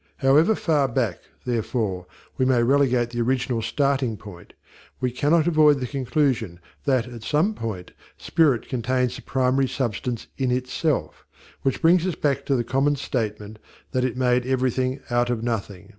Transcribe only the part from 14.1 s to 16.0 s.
made everything out of nothing.